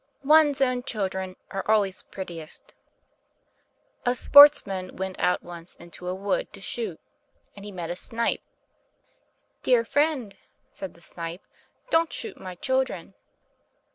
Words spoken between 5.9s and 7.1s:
a wood to shoot,